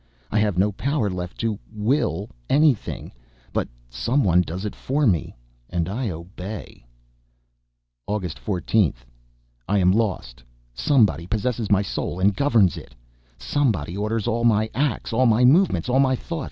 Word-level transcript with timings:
I 0.31 0.39
have 0.39 0.57
no 0.57 0.71
power 0.71 1.11
left 1.11 1.37
to 1.41 1.59
will 1.71 2.31
anything, 2.49 3.11
but 3.53 3.67
someone 3.87 4.41
does 4.41 4.65
it 4.65 4.75
for 4.75 5.05
me 5.05 5.35
and 5.69 5.87
I 5.87 6.09
obey. 6.09 6.87
August 8.07 8.43
14th. 8.43 9.05
I 9.69 9.77
am 9.77 9.91
lost! 9.91 10.41
Somebody 10.73 11.27
possesses 11.27 11.69
my 11.69 11.83
soul 11.83 12.19
and 12.19 12.35
governs 12.35 12.77
it! 12.77 12.95
Somebody 13.37 13.95
orders 13.95 14.25
all 14.27 14.43
my 14.43 14.71
acts, 14.73 15.13
all 15.13 15.27
my 15.27 15.45
movements, 15.45 15.87
all 15.87 15.99
my 15.99 16.15
thoughts. 16.15 16.39